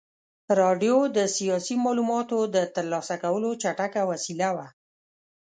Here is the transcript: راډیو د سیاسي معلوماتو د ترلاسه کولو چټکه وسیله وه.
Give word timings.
راډیو 0.59 0.95
د 1.17 1.19
سیاسي 1.37 1.75
معلوماتو 1.85 2.37
د 2.55 2.57
ترلاسه 2.75 3.15
کولو 3.23 3.49
چټکه 3.61 4.01
وسیله 4.11 4.49
وه. 4.55 4.67